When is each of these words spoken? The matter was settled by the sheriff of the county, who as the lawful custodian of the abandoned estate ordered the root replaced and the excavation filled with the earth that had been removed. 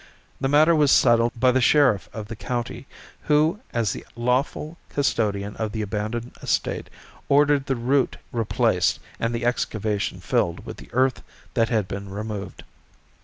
The 0.41 0.49
matter 0.49 0.75
was 0.75 0.91
settled 0.91 1.39
by 1.39 1.51
the 1.51 1.61
sheriff 1.61 2.09
of 2.11 2.27
the 2.27 2.35
county, 2.35 2.87
who 3.25 3.59
as 3.71 3.93
the 3.93 4.03
lawful 4.15 4.79
custodian 4.89 5.55
of 5.57 5.73
the 5.73 5.83
abandoned 5.83 6.31
estate 6.41 6.89
ordered 7.29 7.67
the 7.67 7.75
root 7.75 8.17
replaced 8.31 8.99
and 9.19 9.31
the 9.31 9.45
excavation 9.45 10.19
filled 10.19 10.65
with 10.65 10.77
the 10.77 10.89
earth 10.91 11.21
that 11.53 11.69
had 11.69 11.87
been 11.87 12.09
removed. 12.09 12.63